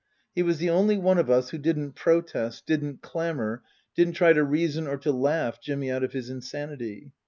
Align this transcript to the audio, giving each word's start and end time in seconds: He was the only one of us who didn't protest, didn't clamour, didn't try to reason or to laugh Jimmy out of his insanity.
He 0.33 0.41
was 0.41 0.57
the 0.57 0.71
only 0.71 0.97
one 0.97 1.19
of 1.19 1.29
us 1.29 1.51
who 1.51 1.59
didn't 1.59 1.91
protest, 1.93 2.65
didn't 2.65 3.03
clamour, 3.03 3.61
didn't 3.95 4.15
try 4.15 4.33
to 4.33 4.43
reason 4.43 4.87
or 4.87 4.97
to 4.97 5.11
laugh 5.11 5.61
Jimmy 5.61 5.91
out 5.91 6.03
of 6.03 6.13
his 6.13 6.27
insanity. 6.27 7.11